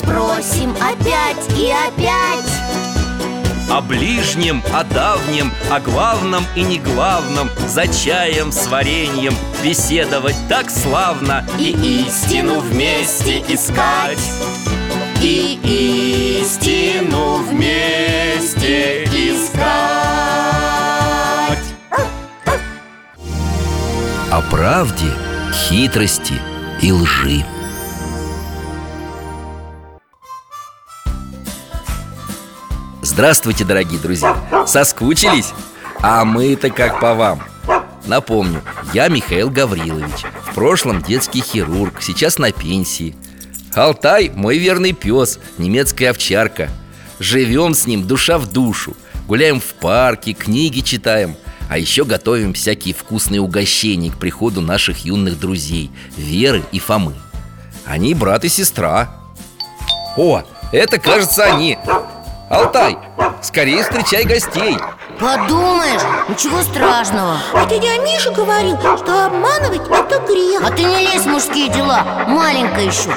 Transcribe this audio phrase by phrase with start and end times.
[0.00, 2.50] спросим опять и опять.
[3.70, 10.70] О ближнем, о давнем, о главном и не главном За чаем с вареньем беседовать так
[10.70, 11.70] славно И
[12.06, 14.18] истину вместе искать.
[15.22, 19.60] И истину вместе искать.
[24.32, 25.12] О правде,
[25.52, 26.34] хитрости
[26.82, 27.44] и лжи
[33.20, 34.34] Здравствуйте, дорогие друзья!
[34.66, 35.52] Соскучились?
[36.00, 37.42] А мы-то как по вам?
[38.06, 38.62] Напомню,
[38.94, 43.14] я Михаил Гаврилович В прошлом детский хирург, сейчас на пенсии
[43.74, 46.70] Алтай– мой верный пес, немецкая овчарка
[47.18, 48.96] Живем с ним душа в душу
[49.28, 51.36] Гуляем в парке, книги читаем
[51.68, 57.12] А еще готовим всякие вкусные угощения к приходу наших юных друзей Веры и Фомы
[57.84, 59.14] Они брат и сестра
[60.16, 61.76] О, это, кажется, они
[62.50, 62.98] Алтай,
[63.42, 64.76] скорее встречай гостей.
[65.18, 67.36] Подумаешь, ничего страшного.
[67.54, 70.62] А дядя Миша говорил, что обманывать это грех.
[70.64, 73.10] А ты не лезь в мужские дела, маленькая еще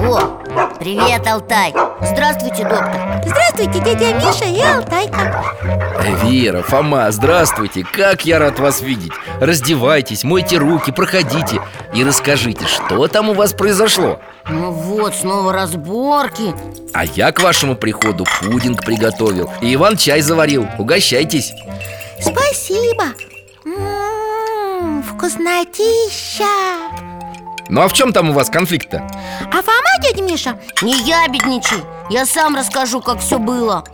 [0.00, 0.38] О,
[0.78, 1.72] привет, Алтай.
[2.02, 3.22] Здравствуйте, доктор.
[3.24, 5.44] Здравствуйте, дядя Миша и Алтайка
[6.24, 7.84] Вера, Фома, здравствуйте.
[7.90, 9.12] Как я рад вас видеть.
[9.40, 11.60] Раздевайтесь, мойте руки, проходите
[11.94, 14.20] И расскажите, что там у вас произошло.
[14.48, 16.54] Ну вот, снова разборки.
[16.92, 20.66] А я к вашему приходу пудинг приготовил И Иван чай заварил.
[20.78, 21.52] Угощайтесь.
[22.20, 23.04] Спасибо.
[23.64, 26.44] М-м, Вкуснотища
[27.68, 28.98] Ну а в чем там у вас конфликт-то?
[28.98, 31.78] А Фома, дядя Миша, Не ябедничай,
[32.10, 33.84] я сам расскажу, как все было.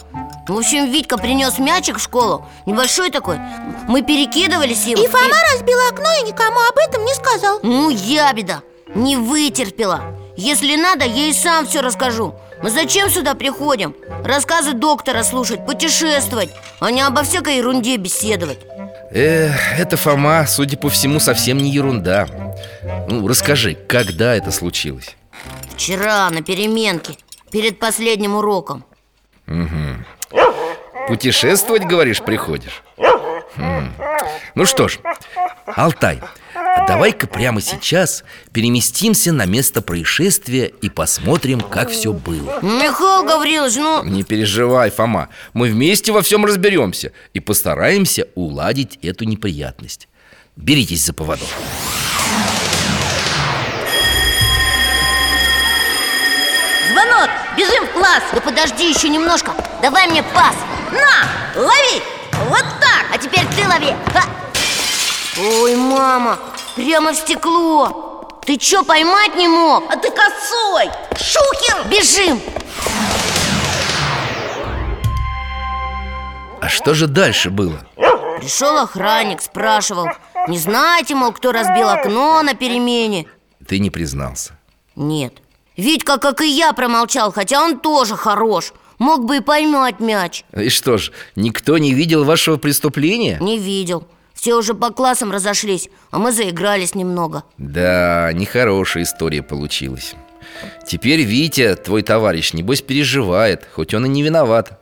[0.48, 2.44] В общем, Витька принес мячик в школу.
[2.66, 3.38] Небольшой такой.
[3.86, 7.60] Мы перекидывались им и Фома разбил окно и никому об этом не сказал.
[7.62, 8.62] Ну, ябеда,
[8.94, 10.00] не вытерпела.
[10.36, 12.34] Если надо, я и сам все расскажу.
[12.62, 13.94] Мы зачем сюда приходим?
[14.25, 18.59] Рассказы доктора слушать, путешествовать А не обо всякой ерунде беседовать.
[19.12, 22.26] Эх, это Фома, судя по всему, совсем не ерунда
[23.10, 25.16] Ну, расскажи, когда это случилось?
[25.75, 27.16] Вчера на переменке,
[27.50, 28.84] перед последним уроком
[31.09, 32.84] Путешествовать, говоришь, приходишь?
[33.56, 33.93] М.
[34.54, 35.00] Ну что ж,
[35.66, 36.21] Алтай,
[36.87, 38.22] давай-ка прямо сейчас
[38.53, 44.04] переместимся на место происшествия и посмотрим, как все было Михаил Гаврилович, ну...
[44.04, 50.09] Не переживай, Фома, мы вместе во всем разберемся и постараемся уладить эту неприятность
[50.54, 51.48] Беритесь за поводок
[57.60, 58.22] Бежим в класс!
[58.32, 60.56] Да подожди еще немножко Давай мне пас
[60.93, 61.60] На!
[61.60, 62.03] Лови!
[62.48, 63.04] Вот так!
[63.12, 64.25] А теперь ты лови Ха!
[65.38, 66.38] Ой, мама!
[66.75, 68.26] Прямо в стекло!
[68.47, 69.84] Ты чё, поймать не мог?
[69.93, 70.91] А ты косой!
[71.19, 71.87] Шухер!
[71.91, 72.41] Бежим!
[76.62, 77.84] А что же дальше было?
[78.38, 80.09] Пришел охранник, спрашивал
[80.48, 83.27] Не знаете, мол, кто разбил окно на перемене?
[83.69, 84.54] Ты не признался
[84.97, 85.42] Нет
[85.80, 88.72] Витька, как и я, промолчал, хотя он тоже хорош.
[88.98, 90.44] Мог бы и поймать мяч.
[90.54, 93.38] И что ж, никто не видел вашего преступления?
[93.41, 94.06] Не видел.
[94.34, 97.44] Все уже по классам разошлись, а мы заигрались немного.
[97.59, 100.15] Да, нехорошая история получилась.
[100.86, 104.78] Теперь Витя, твой товарищ, небось переживает, хоть он и не виноват.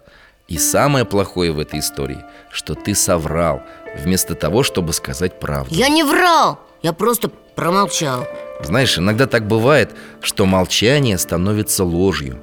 [0.48, 3.62] И самое плохое в этой истории, что ты соврал
[3.96, 5.74] Вместо того, чтобы сказать правду.
[5.74, 8.26] Я не врал, я просто промолчал
[8.60, 12.38] Знаешь, иногда так бывает, что молчание становится ложью.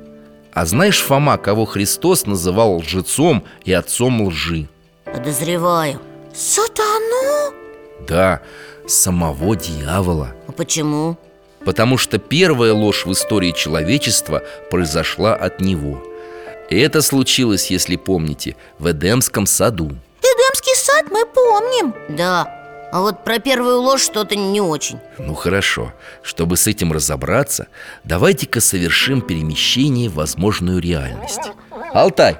[0.53, 4.67] А знаешь, Фома, кого Христос называл лжецом и отцом лжи?
[5.03, 5.99] Подозреваю.
[6.33, 7.53] Сатану?
[8.07, 8.41] Да,
[8.87, 10.33] самого дьявола.
[10.47, 11.17] А почему?
[11.65, 16.01] Потому что первая ложь в истории человечества произошла от него.
[16.69, 19.91] И это случилось, если помните, в Эдемском саду.
[20.21, 21.93] Эдемский сад мы помним.
[22.09, 22.64] Да,
[22.95, 25.01] а вот про первую ложь что-то не очень.
[25.17, 25.91] Ну хорошо,
[26.23, 27.67] чтобы с этим разобраться,
[28.05, 31.41] давайте-ка совершим перемещение в возможную реальность.
[31.93, 32.37] Алтай,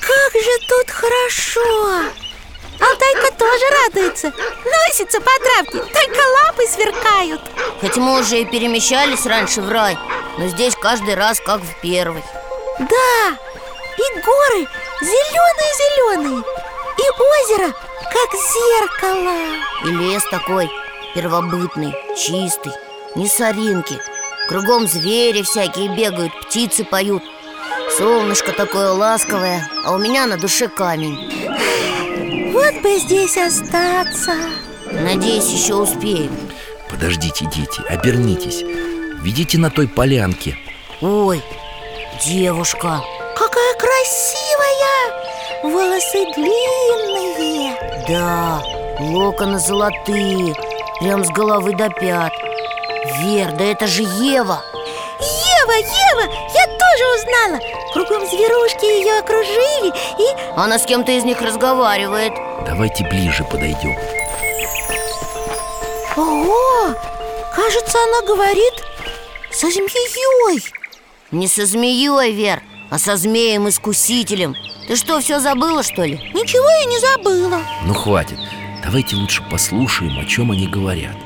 [0.00, 2.04] Как же тут хорошо!
[2.80, 4.32] Алтайка тоже радуется
[4.64, 7.40] Носится по травке, только лапы сверкают.
[7.80, 9.98] Хоть мы уже и перемещались раньше в рай
[10.38, 12.22] Но здесь каждый раз как в первый.
[12.78, 13.38] Да,
[13.96, 14.68] и горы
[15.00, 16.44] зеленые-зеленые
[16.98, 17.72] И озеро,
[18.12, 19.34] как зеркало.
[19.84, 20.70] И лес такой
[21.14, 22.72] первобытный, чистый,
[23.14, 23.98] не соринки.
[24.48, 27.22] Кругом звери всякие бегают, птицы поют.
[27.96, 32.52] Солнышко такое ласковое, а у меня на душе камень.
[32.52, 34.34] Вот бы здесь остаться.
[34.90, 36.32] Надеюсь, еще успеем.
[36.90, 38.62] Подождите, дети, обернитесь.
[39.22, 40.56] Видите на той полянке?
[41.00, 41.42] Ой,
[42.24, 43.00] девушка
[43.36, 43.73] Какая
[44.04, 45.62] красивая.
[45.62, 47.74] Волосы длинные.
[48.08, 48.62] Да,
[49.00, 50.54] локоны золотые
[51.00, 52.32] Прям с головы до пят.
[53.20, 54.62] Вер, да это же Ева.
[55.20, 57.58] Ева, Ева, я тоже узнала.
[57.92, 62.32] Кругом зверушки ее окружили И Она с кем-то из них разговаривает.
[62.66, 63.96] Давайте ближе подойдем.
[66.16, 66.94] Ого,
[67.54, 68.74] кажется, она говорит
[69.52, 70.62] со змеей.
[71.30, 72.62] Не со змеей, Вер,
[72.94, 74.54] а со змеем-искусителем
[74.86, 76.14] Ты что, все забыла, что ли?
[76.32, 77.60] Ничего я не забыла.
[77.84, 78.38] Ну хватит,
[78.84, 81.16] давайте лучше послушаем, о чем они говорят.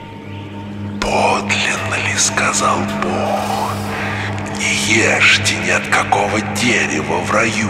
[0.98, 3.70] Подлинно ли сказал Бог?
[4.58, 7.68] Не ешьте ни от какого дерева в раю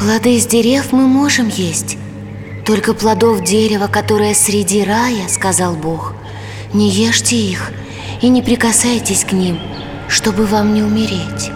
[0.00, 1.98] Плоды из дерев мы можем есть.
[2.64, 6.14] Только плодов дерева, которое среди рая, сказал Бог
[6.72, 7.70] Не ешьте их
[8.22, 9.60] и не прикасайтесь к ним,
[10.08, 11.50] чтобы вам не умереть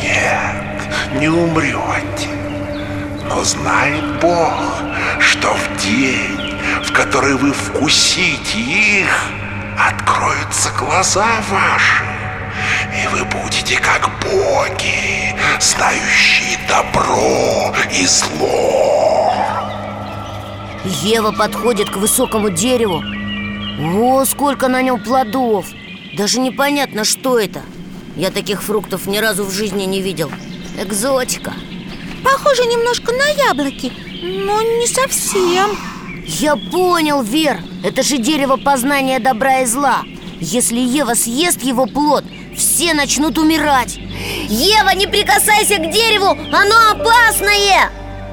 [0.00, 2.28] Нет, не умрете
[3.28, 4.54] Но знает Бог,
[5.20, 9.30] что в день, в который вы вкусите их
[9.78, 12.04] Откроются глаза ваши
[13.02, 19.32] И вы будете как боги, знающие добро и зло.
[20.84, 23.02] Ева подходит к высокому дереву.
[24.00, 25.66] О, сколько на нем плодов!
[26.16, 27.62] Даже непонятно, что это
[28.18, 30.28] Я таких фруктов ни разу в жизни не видел.
[30.76, 31.52] Экзотика.
[32.24, 35.78] Похоже немножко на яблоки Но не совсем.
[36.26, 37.60] Я понял, Вер.
[37.84, 40.02] Это же дерево познания добра и зла.
[40.40, 42.24] Если Ева съест его плод
[42.56, 44.00] Все начнут умирать.
[44.48, 47.88] Ева, не прикасайся к дереву Оно опасное.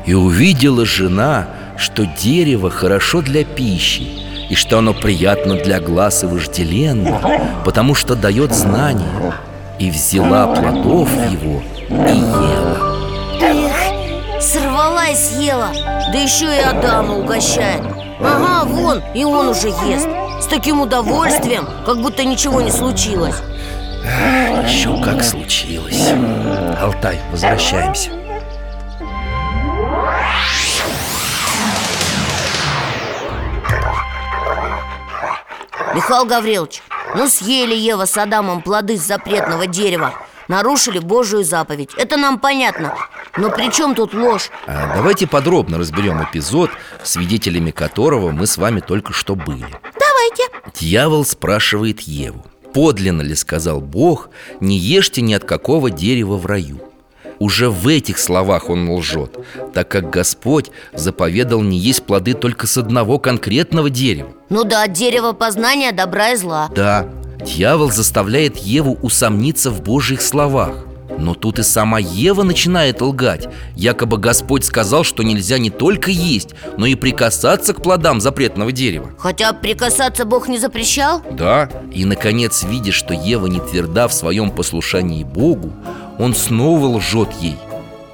[0.07, 1.47] И увидела жена,
[1.77, 4.07] что дерево хорошо для пищи
[4.49, 9.35] И что оно приятно для глаз и вожделенно Потому что дает знания
[9.80, 12.98] И взяла плодов его и ела.
[13.42, 15.69] Эх, сорвала и съела.
[16.12, 17.81] Да еще и Адама угощает.
[18.22, 20.07] Ага, вон, и он уже ест.
[20.39, 23.36] С таким удовольствием, как будто ничего не случилось.
[24.66, 26.12] Еще как случилось.
[26.80, 28.12] Алтай, возвращаемся.
[35.94, 36.81] Михаил Гаврилович,
[37.16, 40.14] ну съели Ева с Адамом плоды с запретного дерева.
[40.48, 41.90] Нарушили Божию заповедь.
[41.98, 42.94] Это нам понятно.
[43.38, 44.50] Но при чем тут ложь?
[44.68, 46.69] а Давайте подробно разберем эпизод
[47.04, 49.66] Свидетелями которого мы с вами только что были.
[49.81, 50.44] Давайте.
[50.80, 54.30] Дьявол спрашивает Еву Подлинно ли сказал Бог
[54.60, 56.80] Не ешьте ни от какого дерева в раю
[57.39, 59.37] Уже в этих словах он лжет
[59.73, 64.30] Так как Господь заповедал не есть плоды только с одного конкретного дерева.
[64.49, 66.69] Ну да, дерево познания добра и зла.
[66.75, 67.07] Да,
[67.44, 70.85] дьявол заставляет Еву усомниться в Божьих словах.
[71.18, 73.47] Но тут и сама Ева начинает лгать.
[73.75, 79.11] Якобы Господь сказал, что нельзя не только есть, но и прикасаться к плодам запретного дерева.
[79.18, 81.21] Хотя прикасаться Бог не запрещал?
[81.31, 85.71] Да, и наконец, видя, что Ева не тверда в своем послушании Богу
[86.19, 87.57] Он снова лжет ей.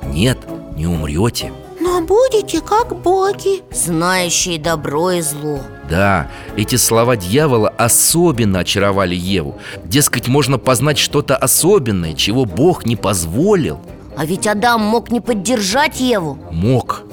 [0.04, 0.38] Нет,
[0.76, 1.52] не умрете.
[1.80, 5.60] Но будете как боги Знающие добро и зло.
[5.90, 9.58] Да, эти слова дьявола особенно очаровали Еву.
[9.84, 13.80] Дескать, можно познать что-то особенное, чего Бог не позволил.
[14.16, 16.38] А ведь Адам мог не поддержать Еву.
[16.52, 17.04] Мог,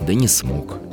[0.00, 0.83] да не смог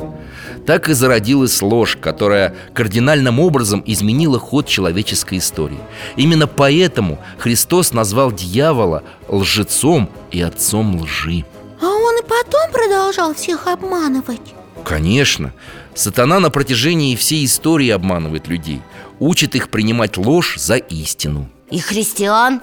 [0.66, 5.80] Так и зародилась ложь, которая кардинальным образом изменила ход человеческой истории.
[6.16, 11.46] Именно поэтому Христос назвал дьявола лжецом и отцом лжи.
[11.82, 14.54] А он и потом продолжал всех обманывать?
[14.86, 15.54] Конечно,
[15.94, 18.82] сатана на протяжении всей истории обманывает людей
[19.22, 21.48] Учит их принимать ложь за истину.
[21.70, 22.60] И христиан?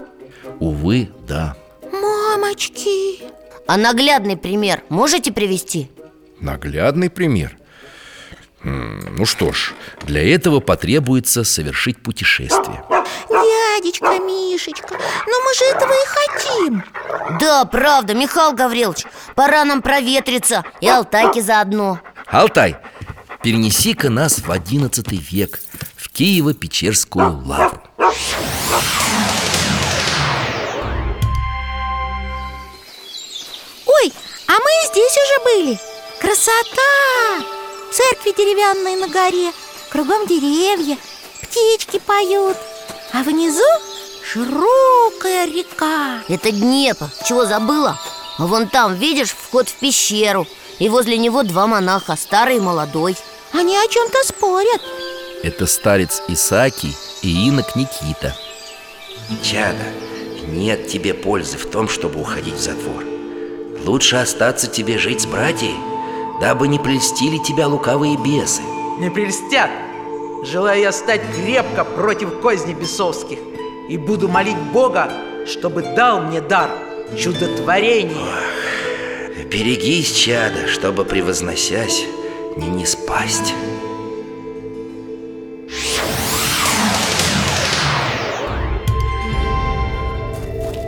[0.58, 1.56] Увы, да.
[1.92, 3.22] Мамочки!
[3.68, 5.88] А наглядный пример можете привести?
[6.40, 7.56] Наглядный пример
[8.62, 9.72] Ну что ж,
[10.02, 12.82] для этого потребуется совершить путешествие.
[13.28, 16.84] Дядечка Мишечка, но мы же этого и хотим.
[17.38, 22.00] Да, правда, Михаил Гаврилович Пора нам проветриться и Алтайки заодно.
[22.26, 22.76] Алтай,
[23.42, 25.60] перенеси-ка нас в одиннадцатый век
[25.96, 27.80] В Киево-Печерскую лавру.
[33.86, 34.12] Ой,
[34.48, 35.78] а мы здесь уже были.
[36.20, 37.57] Красота!
[37.90, 39.52] Церкви деревянные на горе
[39.90, 40.98] Кругом деревья
[41.42, 42.56] Птички поют
[43.12, 43.62] А внизу
[44.22, 46.22] широкая река.
[46.28, 47.98] Это Днепр, чего забыла?
[48.36, 50.46] А вон там, видишь, вход в пещеру
[50.78, 53.16] И возле него два монаха, старый и молодой.
[53.52, 54.82] Они о чем-то спорят.
[55.42, 58.36] Это старец Исаки и инок Никита.
[59.42, 59.84] Чада,
[60.46, 63.04] нет тебе пользы в том, чтобы уходить в затвор.
[63.84, 65.74] Лучше остаться тебе жить с братьей
[66.40, 68.62] Дабы не прельстили тебя лукавые бесы.
[68.98, 69.70] Не прельстят!
[70.44, 73.38] Желаю я стать крепко против козней бесовских
[73.88, 75.10] И буду молить Бога,
[75.46, 76.70] чтобы дал мне дар
[77.16, 78.14] чудотворения.
[79.50, 82.04] Берегись, чада, чтобы, превозносясь,
[82.56, 83.54] не не спасть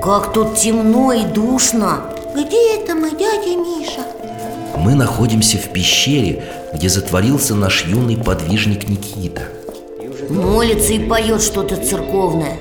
[0.02, 2.04] Как тут темно и душно.
[2.35, 4.09] Где это мы, дядя Миша?
[4.76, 9.42] Мы находимся в пещере, где затворился наш юный подвижник Никита
[10.28, 12.56] Молится и поет что-то церковное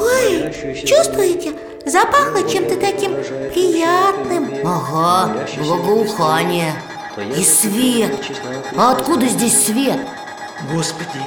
[0.00, 0.52] Ой,
[0.86, 1.52] чувствуете?
[1.84, 3.14] Запахло чем-то таким
[3.52, 6.74] приятным Ага, благоухание
[7.36, 8.12] И свет
[8.76, 9.98] А откуда здесь свет?
[10.72, 11.20] Господи,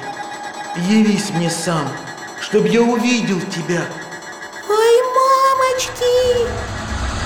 [0.89, 1.87] явись мне сам,
[2.41, 3.83] чтобы я увидел тебя
[4.69, 6.47] Ой, мамочки!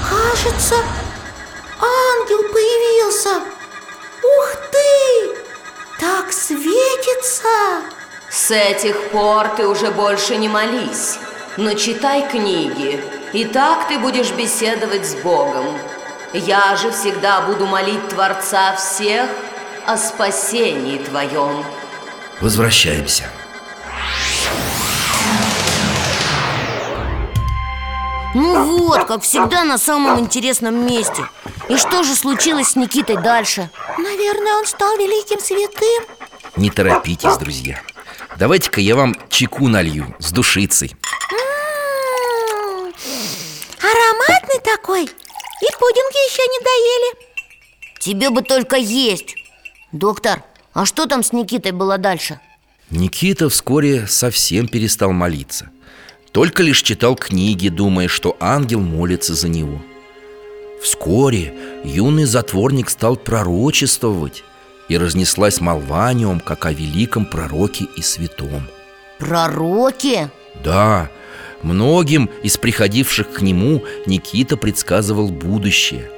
[0.09, 0.75] Кажется,
[1.83, 3.41] ангел появился
[4.23, 5.35] Ух ты!
[5.99, 7.83] Так светится!
[8.29, 11.19] С этих пор ты уже больше не молись,
[11.57, 15.77] но читай книги, и так ты будешь беседовать с Богом.
[16.33, 19.29] Я же всегда буду молить Творца всех
[19.85, 21.63] о спасении твоем.
[22.41, 23.25] Возвращаемся
[28.33, 31.23] Ну вот, как всегда на самом интересном месте.
[31.69, 33.69] И что же случилось с Никитой дальше?
[33.97, 36.03] Наверное, он стал великим святым.
[36.55, 37.81] Не торопитесь, друзья.
[38.37, 40.95] Давайте-ка я вам чеку налью с душицей.
[41.31, 42.91] М,
[43.81, 45.03] Ароматный такой.
[45.03, 47.33] И пудинги еще не доели.
[47.99, 49.35] Тебе бы только есть.
[49.91, 52.39] Доктор, а что там с Никитой было дальше?
[52.89, 55.69] Никита вскоре совсем перестал молиться
[56.33, 59.79] Только лишь читал книги, думая, что ангел молится за него.
[60.81, 61.53] Вскоре
[61.85, 64.43] юный затворник стал пророчествовать
[64.89, 68.67] И разнеслась молва о нем, как о великом пророке и святом.
[69.19, 70.29] Пророки?
[70.61, 71.09] Да,
[71.61, 76.11] многим из приходивших к нему Никита предсказывал будущее.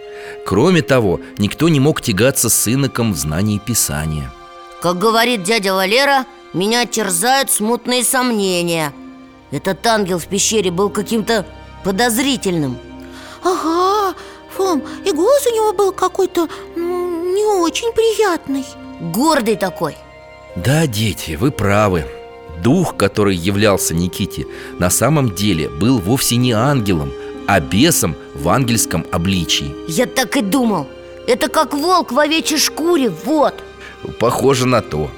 [0.45, 4.31] Кроме того, никто не мог тягаться с иноком в знании Писания.
[4.81, 8.93] Как говорит дядя Валера, меня терзают смутные сомнения
[9.51, 11.45] Этот ангел в пещере был каким-то
[11.83, 12.77] подозрительным.
[13.43, 14.15] Ага,
[14.55, 18.65] Фом, и голос у него был какой-то не очень приятный.
[18.99, 19.95] Гордый такой.
[20.55, 22.05] Да, дети, вы правы.
[22.63, 24.45] Дух, который являлся Никите,
[24.79, 27.11] на самом деле был вовсе не ангелом,
[27.47, 29.75] а бесом в ангельском обличии.
[29.87, 30.87] Я так и думал.
[31.27, 33.53] Это как волк в овечьей шкуре, вот.
[34.19, 35.11] Похоже на то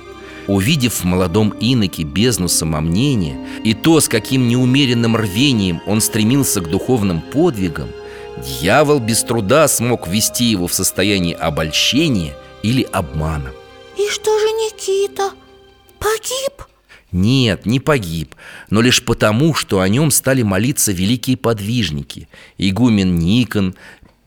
[0.48, 6.70] Увидев в молодом иноке бездну самомнения И то, с каким неумеренным рвением он стремился к
[6.70, 7.90] духовным подвигам
[8.38, 13.52] Дьявол без труда смог ввести его в состояние обольщения или обмана
[13.98, 15.32] И что же Никита?
[16.00, 16.68] Погиб?
[17.12, 18.36] Нет, не погиб,
[18.70, 22.28] но лишь потому, что о нем стали молиться великие подвижники
[22.58, 23.76] Игумен Никон,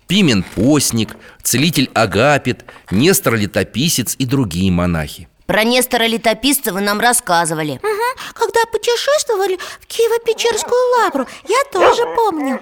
[0.06, 7.72] Пимен Постник, Целитель Агапит, Нестор Летописец и другие монахи Про Нестора Летописца вы нам рассказывали
[7.72, 12.60] Угу, когда путешествовали в Киево-Печерскую лавру Я тоже помню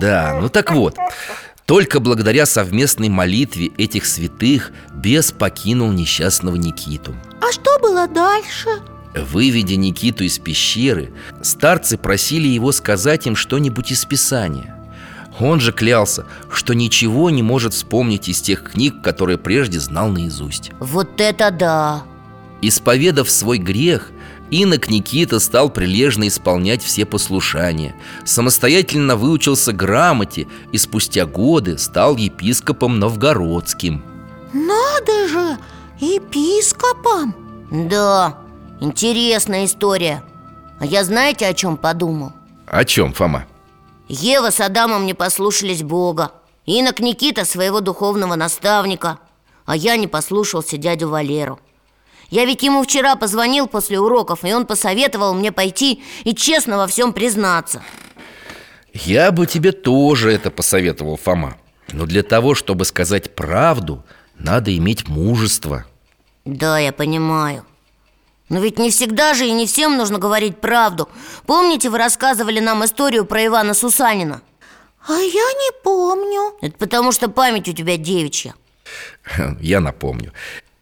[0.00, 0.96] Да, ну так вот
[1.64, 8.82] Только благодаря совместной молитве этих святых Бес покинул несчастного Никиту А что было дальше?
[9.14, 14.74] Выведя Никиту из пещеры, старцы просили его сказать им что-нибудь из Писания.
[15.38, 20.72] Он же клялся, что ничего не может вспомнить из тех книг, которые прежде знал наизусть
[20.80, 22.02] Вот это да!
[22.66, 24.10] Исповедав свой грех,
[24.50, 27.94] инок Никита стал прилежно исполнять все послушания.
[28.24, 34.02] Самостоятельно выучился грамоте и спустя годы стал епископом новгородским.
[34.54, 35.58] Надо же,
[36.00, 37.34] епископом?
[37.70, 38.38] Да,
[38.80, 40.22] интересная история.
[40.80, 42.32] А я знаете, о чем подумал?
[42.66, 43.44] О чем, Фома?
[44.08, 46.32] Ева с Адамом не послушались Бога.
[46.64, 49.18] Инок Никита своего духовного наставника.
[49.66, 51.60] А я не послушался дядю Валеру
[52.30, 56.86] Я ведь ему вчера позвонил после уроков И он посоветовал мне пойти и честно во
[56.86, 57.82] всем признаться.
[58.92, 61.56] Я бы тебе тоже это посоветовал, Фома.
[61.92, 64.04] Но для того, чтобы сказать правду,
[64.38, 65.84] надо иметь мужество.
[66.44, 67.64] Да, я понимаю.
[68.48, 71.08] Но ведь не всегда же и не всем нужно говорить правду.
[71.46, 74.42] Помните, вы рассказывали нам историю про Ивана Сусанина?
[75.06, 76.56] А я не помню.
[76.60, 78.54] Это потому, что память у тебя девичья.
[79.60, 80.32] Я напомню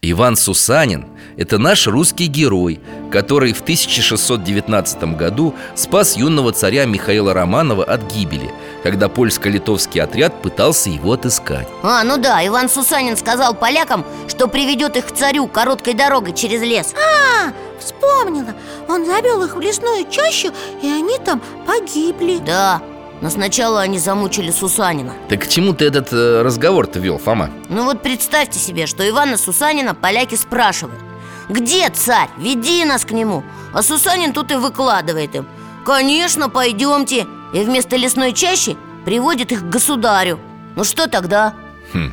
[0.05, 1.05] Иван Сусанин–
[1.37, 8.51] это наш русский герой, который в 1619 году спас юного царя Михаила Романова от гибели,
[8.83, 11.69] когда польско-литовский отряд пытался его отыскать.
[11.83, 16.61] А, ну да, Иван Сусанин сказал полякам, что приведет их к царю короткой дорогой через
[16.61, 16.93] лес.
[16.93, 18.53] А, вспомнила.
[18.89, 20.49] Он завел их в лесную чащу,
[20.81, 22.39] и они там погибли.
[22.45, 22.81] Да,
[23.23, 27.49] но сначала они замучили Сусанина Так к чему ты этот э, разговор-то вел, Фома?
[27.69, 30.99] Ну вот представьте себе, что Ивана Сусанина поляки спрашивают
[31.47, 32.27] Где царь?
[32.37, 35.47] Веди нас к нему А Сусанин тут и выкладывает им
[35.85, 38.75] Конечно, пойдемте И вместо лесной чащи
[39.05, 40.37] приводит их к государю
[40.75, 41.53] Ну что тогда?
[41.93, 42.11] Хм,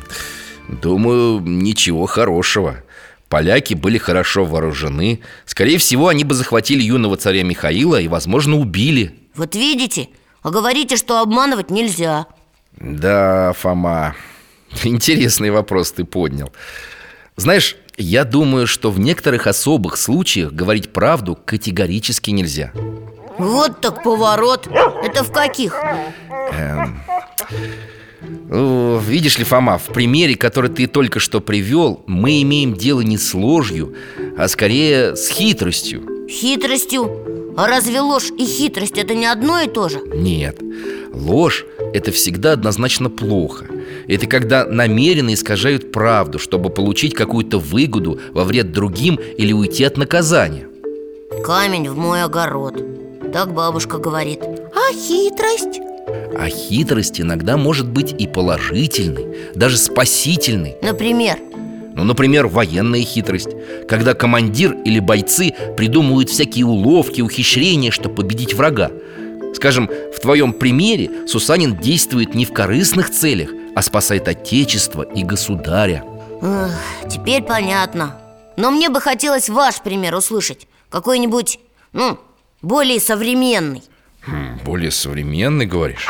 [0.69, 2.77] думаю, ничего хорошего
[3.27, 9.13] Поляки были хорошо вооружены Скорее всего, они бы захватили юного царя Михаила и, возможно, убили
[9.35, 10.07] Вот видите?
[10.41, 12.27] А говорите, что обманывать нельзя.
[12.79, 14.15] Да, Фома,
[14.83, 16.51] интересный вопрос ты поднял.
[17.35, 22.71] Знаешь, я думаю, что в некоторых особых случаях говорить правду категорически нельзя.
[23.37, 24.67] Вот так поворот.
[24.67, 25.75] Это в каких?
[26.51, 27.01] Эм,
[28.51, 33.33] Видишь ли, Фома, в примере, который ты только что привел Мы имеем дело не с
[33.33, 33.95] ложью,
[34.37, 36.27] а скорее с хитростью.
[36.29, 37.30] Хитростью?
[37.57, 39.99] А разве ложь и хитрость это не одно и то же?
[40.13, 40.59] Нет,
[41.13, 43.65] ложь– это всегда однозначно плохо
[44.07, 49.97] Это когда намеренно искажают правду, чтобы получить какую-то выгоду во вред другим или уйти от
[49.97, 50.67] наказания
[51.43, 52.75] Камень в мой огород
[53.33, 55.81] Так бабушка говорит А хитрость?
[56.37, 61.37] А хитрость иногда может быть и положительной, даже спасительной Например?
[61.93, 63.49] Ну, например, военная хитрость
[63.87, 68.91] Когда командир или бойцы придумывают всякие уловки, ухищрения, чтобы победить врага.
[69.53, 76.03] Скажем, в твоем примере Сусанин действует не в корыстных целях, а спасает отечество и государя.
[76.41, 76.71] Эх,
[77.09, 78.17] Теперь понятно.
[78.57, 80.67] Но мне бы хотелось ваш пример услышать.
[80.89, 81.59] Какой-нибудь,
[81.93, 82.17] ну,
[82.61, 83.83] более современный.
[84.25, 86.07] Хм, Более современный, говоришь?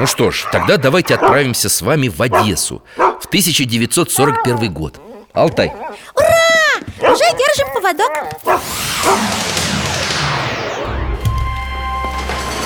[0.00, 4.98] Ну что ж, тогда давайте отправимся с вами в Одессу В 1941 год.
[5.34, 5.74] Алтай.
[6.14, 7.12] Ура!
[7.12, 8.10] Уже держим поводок.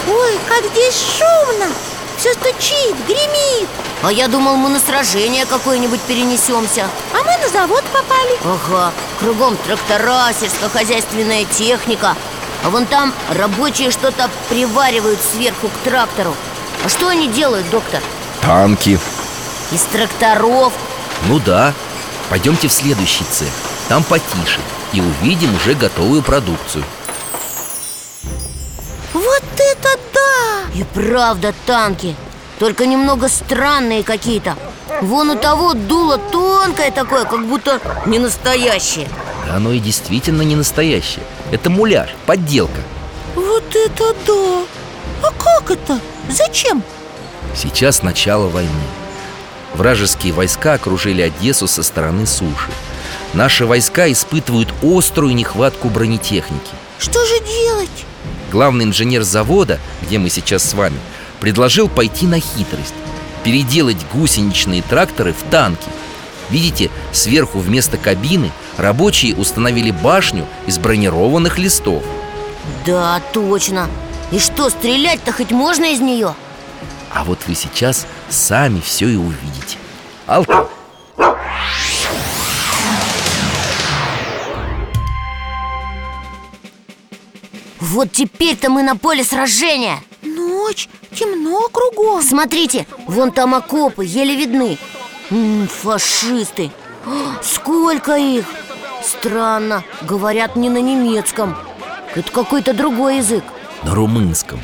[0.08, 1.66] Ой, как здесь шумно!
[2.18, 3.68] Все стучит, гремит.
[4.04, 6.86] А я думал, мы на сражение какое-нибудь перенесемся.
[7.12, 8.38] А мы на завод попали.
[8.44, 12.14] Ага, кругом трактора, сельскохозяйственная техника.
[12.62, 16.32] А вон там рабочие что-то приваривают сверху к трактору
[16.84, 18.02] А что они делают, доктор?
[18.42, 18.98] Танки.
[19.72, 20.74] Из тракторов?
[21.28, 21.72] Ну да.
[22.28, 23.48] Пойдемте в следующий цех.
[23.88, 24.60] Там потише.
[24.92, 26.84] И увидим уже готовую продукцию.
[29.14, 30.78] Вот это да!
[30.78, 32.14] И правда танки.
[32.58, 34.54] Только немного странные какие-то.
[35.00, 39.08] Вон у того дуло тонкое такое, как будто не настоящее.
[39.46, 41.24] Да оно и действительно не настоящее.
[41.50, 42.80] Это муляж, подделка.
[43.34, 44.83] Вот это да!
[45.24, 45.98] А как это?
[46.28, 46.82] Зачем?
[47.54, 48.70] Сейчас начало войны.
[49.74, 52.70] Вражеские войска окружили Одессу со стороны суши.
[53.32, 56.72] Наши войска испытывают острую нехватку бронетехники.
[56.98, 58.04] Что же делать?
[58.52, 60.98] Главный инженер завода, где мы сейчас с вами
[61.40, 62.94] Предложил пойти на хитрость.
[63.42, 65.88] Переделать гусеничные тракторы в танки.
[66.48, 72.02] Видите, сверху вместо кабины рабочие установили башню из бронированных листов.
[72.86, 73.88] Да, точно
[74.30, 76.34] И что, стрелять-то хоть можно из нее?
[77.12, 79.78] А вот вы сейчас сами все и увидите.
[80.26, 80.64] Алтай
[87.80, 90.00] Вот теперь-то мы на поле сражения.
[90.22, 92.22] Ночь, темно кругом.
[92.22, 94.78] Смотрите, вон там окопы, еле видны.
[95.30, 96.70] М, Фашисты.
[97.06, 98.46] О, Сколько их?
[99.02, 101.56] Странно, говорят не на немецком.
[102.14, 103.44] Это какой-то другой язык
[103.84, 104.60] На румынском.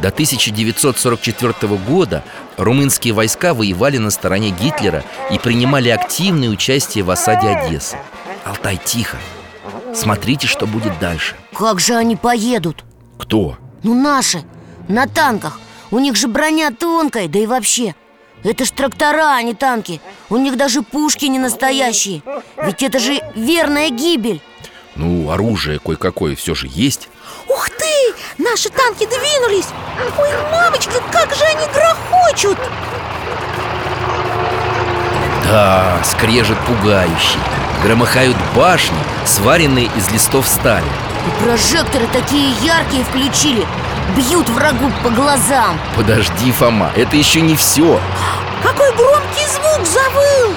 [0.00, 2.24] До 1944 года
[2.56, 7.96] румынские войска воевали на стороне Гитлера и принимали активное участие в осаде Одессы.
[8.44, 9.16] Алтай, тихо.
[9.94, 11.36] Смотрите, что будет дальше.
[11.54, 12.84] Как же они поедут?
[13.18, 13.56] Кто?
[13.84, 14.42] Ну наши,
[14.88, 15.60] на танках.
[15.90, 17.94] У них же броня тонкая, да и вообще.
[18.42, 20.00] Это ж трактора, а не танки.
[20.28, 22.22] У них даже пушки не настоящие.
[22.62, 24.42] Ведь это же верная гибель
[24.96, 27.08] Ну, оружие кое-какое все же есть
[27.48, 28.14] Ух ты!
[28.38, 29.66] Наши танки двинулись!
[30.18, 32.58] Ой, мамочки, как же они грохочут!
[35.50, 37.40] Да, скрежет пугающий
[37.82, 40.86] Громыхают башни, сваренные из листов стали
[41.26, 43.66] И прожекторы такие яркие включили
[44.16, 48.00] Бьют врагу по глазам Подожди, Фома, это еще не все
[48.62, 50.54] Какой громкий звук завыл!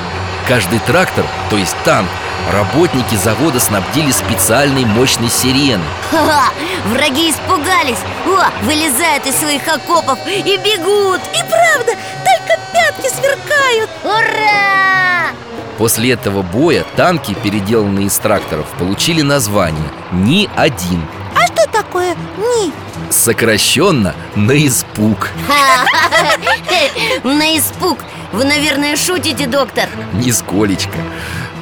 [0.48, 2.10] Каждый трактор, то есть танк,
[2.52, 5.86] работники завода снабдили специальной мощной сиреной.
[6.12, 6.52] Ха-ха!
[6.92, 8.00] Враги испугались.
[8.26, 11.22] О, вылезают из своих окопов и бегут.
[11.34, 13.90] И правда, только пятки сверкают.
[14.04, 15.32] Ура!
[15.78, 21.00] После этого боя танки, переделанные из тракторов, получили название Ни-1
[21.36, 22.74] А что такое НИ?
[23.12, 25.30] Сокращенно на испуг
[27.24, 28.00] На испуг.
[28.34, 29.88] Вы, наверное, шутите, доктор?
[30.14, 30.98] Нисколечко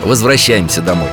[0.03, 1.10] Возвращаемся домой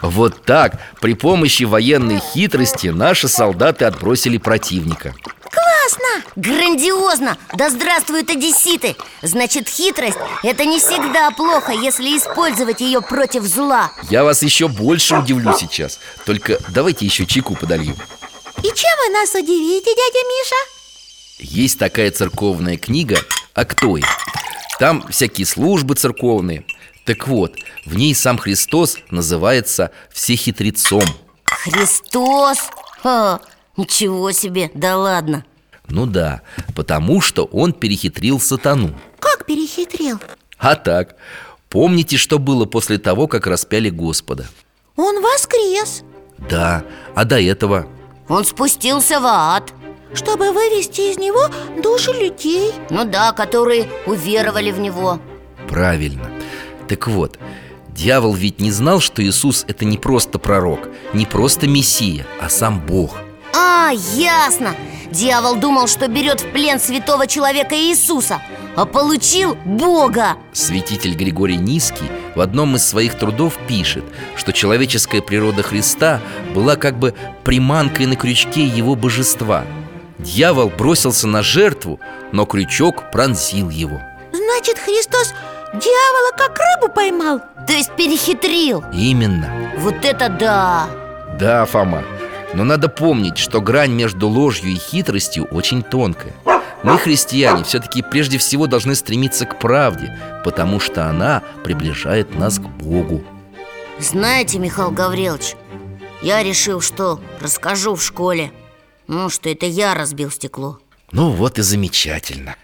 [0.00, 6.22] Вот так, при помощи военной хитрости Наши солдаты отбросили противника Классно!
[6.36, 7.36] Грандиозно!
[7.54, 8.96] Да здравствуют одесситы!
[9.22, 15.16] Значит, хитрость– это не всегда плохо, если использовать ее против зла Я вас еще больше
[15.16, 17.96] удивлю сейчас Только давайте еще чайку подолью
[18.58, 20.73] И чем вы нас удивите, дядя Миша?
[21.38, 23.18] Есть такая церковная книга
[23.54, 24.02] «Актои»
[24.78, 26.64] Там всякие службы церковные.
[27.04, 31.04] Так вот, в ней сам Христос называется всехитрецом
[31.44, 32.58] Христос?
[33.02, 33.40] Ха,
[33.76, 35.44] ничего себе, да ладно.
[35.88, 36.42] Ну да,
[36.74, 38.94] потому что он перехитрил сатану.
[39.20, 40.18] Как перехитрил?
[40.58, 41.16] А так,
[41.68, 44.46] помните, что было после того, как распяли Господа?
[44.96, 46.02] Он воскрес.
[46.50, 47.86] Да, а до этого?
[48.28, 49.72] Он спустился в ад
[50.14, 51.48] Чтобы вывести из него
[51.82, 52.72] души людей.
[52.90, 55.18] Ну да, которые уверовали в него.
[55.68, 56.30] Правильно.
[56.88, 57.38] Так вот,
[57.88, 62.80] дьявол ведь не знал, что Иисус это не просто пророк Не просто мессия, а сам
[62.80, 63.16] Бог.
[63.54, 64.74] А, ясно.
[65.10, 68.40] Дьявол думал, что берет в плен святого человека Иисуса
[68.74, 70.36] А получил Бога.
[70.52, 74.04] Святитель Григорий Низкий в одном из своих трудов пишет,
[74.36, 76.20] что человеческая природа Христа
[76.54, 79.64] была как бы приманкой на крючке его божества
[80.24, 82.00] Дьявол бросился на жертву,
[82.32, 84.00] но крючок пронзил его.
[84.32, 85.34] Значит, Христос
[85.74, 87.40] дьявола как рыбу поймал?
[87.66, 88.82] То есть перехитрил?
[88.90, 89.72] Именно.
[89.78, 90.88] Вот это да!
[91.38, 92.02] Да, Фома
[92.54, 96.32] Но надо помнить, что грань между ложью и хитростью очень тонкая.
[96.82, 102.62] Мы, христиане, все-таки прежде всего должны стремиться к правде Потому что она приближает нас к
[102.62, 103.22] Богу.
[103.98, 105.54] Знаете, Михаил Гаврилович,
[106.22, 108.52] я решил, что расскажу в школе
[109.06, 110.78] Ну, что это я разбил стекло.
[111.12, 112.56] Ну вот и замечательно.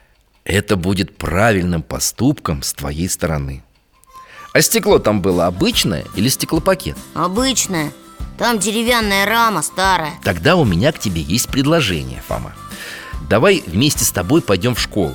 [0.44, 3.62] Это будет правильным поступком с твоей стороны.
[4.52, 6.96] А стекло там было обычное или стеклопакет?
[7.14, 7.92] Обычное.
[8.38, 10.14] Там деревянная рама старая.
[10.24, 12.54] Тогда у меня к тебе есть предложение, Фома.
[13.28, 15.14] Давай вместе с тобой пойдем в школу.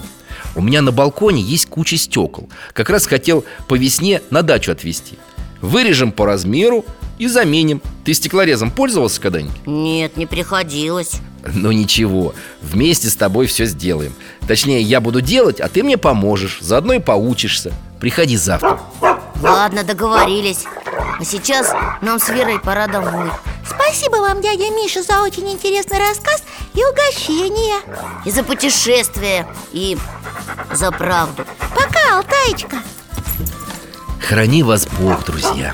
[0.56, 2.50] У меня на балконе есть куча стекол.
[2.72, 5.18] Как раз хотел по весне на дачу отвезти.
[5.60, 6.86] Вырежем по размеру
[7.18, 7.82] и заменим.
[8.04, 9.66] Ты стеклорезом пользовался когда-нибудь?
[9.66, 11.22] Нет, не приходилось.
[11.54, 14.14] Ну ничего, вместе с тобой все сделаем.
[14.48, 16.58] Точнее, я буду делать, а ты мне поможешь.
[16.62, 17.72] Заодно и поучишься.
[18.00, 18.80] Приходи завтра.
[19.42, 20.66] Ладно, договорились.
[21.20, 23.30] А сейчас нам с Верой пора домой.
[23.68, 27.78] Спасибо вам, дядя Миша, за очень интересный рассказ и угощение.
[28.26, 29.98] И за путешествие, и
[30.74, 31.46] за правду.
[31.76, 32.78] Пока, Алтаечка
[34.20, 35.74] Храни вас Бог, друзья